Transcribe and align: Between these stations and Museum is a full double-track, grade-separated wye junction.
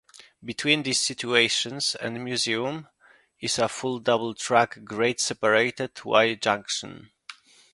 Between 0.43 0.81
these 0.81 0.99
stations 0.99 1.93
and 1.93 2.23
Museum 2.23 2.87
is 3.39 3.59
a 3.59 3.69
full 3.69 3.99
double-track, 3.99 4.79
grade-separated 4.83 6.03
wye 6.03 6.33
junction. 6.33 7.11